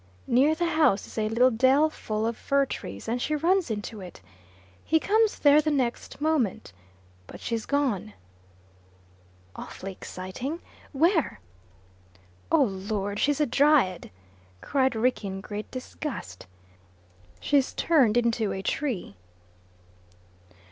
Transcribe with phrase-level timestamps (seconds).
[0.25, 4.01] Near the house is a little dell full of fir trees, and she runs into
[4.01, 4.19] it.
[4.83, 6.73] He comes there the next moment.
[7.27, 8.13] But she's gone."
[9.55, 10.59] "Awfully exciting.
[10.91, 11.39] Where?"
[12.51, 14.09] "Oh Lord, she's a Dryad!"
[14.61, 16.47] cried Rickie, in great disgust.
[17.39, 19.17] "She's turned into a tree."